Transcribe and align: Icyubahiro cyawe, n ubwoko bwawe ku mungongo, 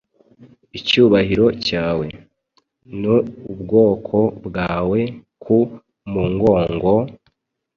Icyubahiro 0.77 1.45
cyawe, 1.67 2.07
n 2.99 3.01
ubwoko 3.51 4.17
bwawe 4.45 4.99
ku 5.43 5.57
mungongo, 6.11 6.93